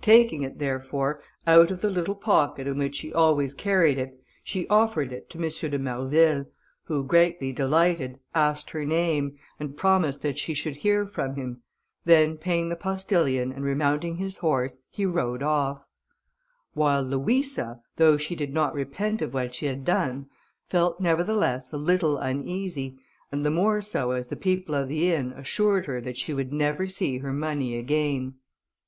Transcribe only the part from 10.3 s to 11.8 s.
she should hear from him;